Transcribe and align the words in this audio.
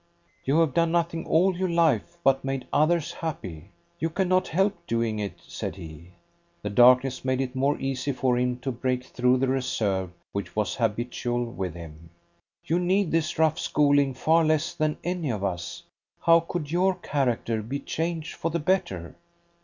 "You 0.45 0.59
have 0.61 0.73
done 0.73 0.91
nothing 0.91 1.27
all 1.27 1.55
your 1.55 1.69
life 1.69 2.17
but 2.23 2.43
made 2.43 2.65
others 2.73 3.11
happy. 3.11 3.69
You 3.99 4.09
cannot 4.09 4.47
help 4.47 4.87
doing 4.87 5.19
it," 5.19 5.39
said 5.47 5.75
he. 5.75 6.07
The 6.63 6.71
darkness 6.71 7.23
made 7.23 7.39
it 7.39 7.53
more 7.55 7.79
easy 7.79 8.11
for 8.11 8.35
him 8.35 8.57
to 8.61 8.71
break 8.71 9.03
through 9.05 9.37
the 9.37 9.47
reserve 9.47 10.09
which 10.31 10.55
was 10.55 10.73
habitual 10.73 11.45
with 11.45 11.75
him. 11.75 12.09
"You 12.65 12.79
need 12.79 13.11
this 13.11 13.37
rough 13.37 13.59
schooling 13.59 14.15
far 14.15 14.43
less 14.43 14.73
than 14.73 14.97
any 15.03 15.29
of 15.29 15.43
us. 15.43 15.83
How 16.21 16.39
could 16.39 16.71
your 16.71 16.95
character 16.95 17.61
be 17.61 17.77
changed 17.77 18.33
for 18.33 18.49
the 18.49 18.57
better?" 18.59 19.13